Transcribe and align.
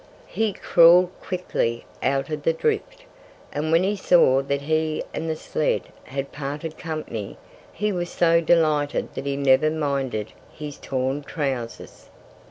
He 0.25 0.51
crawled 0.51 1.11
quickly 1.21 1.85
out 2.01 2.31
of 2.31 2.41
the 2.41 2.53
drift. 2.53 3.03
And 3.53 3.71
when 3.71 3.83
he 3.83 3.95
saw 3.95 4.41
that 4.41 4.61
he 4.63 5.03
and 5.13 5.29
the 5.29 5.35
sled 5.35 5.83
had 6.05 6.31
parted 6.31 6.75
company 6.75 7.37
he 7.71 7.91
was 7.91 8.09
so 8.09 8.41
delighted 8.41 9.13
that 9.13 9.27
he 9.27 9.37
never 9.37 9.69
minded 9.69 10.33
his 10.51 10.79
torn 10.79 11.21
trousers. 11.21 12.09